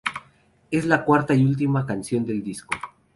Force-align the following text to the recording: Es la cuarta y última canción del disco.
Es 0.71 0.85
la 0.87 1.05
cuarta 1.05 1.35
y 1.35 1.45
última 1.45 1.85
canción 1.85 2.25
del 2.25 2.41
disco. 2.41 2.73